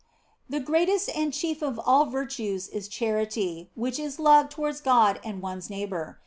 [0.49, 5.43] The greatest and chief of all virtues is charity, which is love towards God and
[5.43, 6.17] one s neighbour.